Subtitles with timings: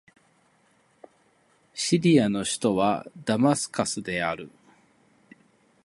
[1.75, 4.49] シリアの首都はダマスカスである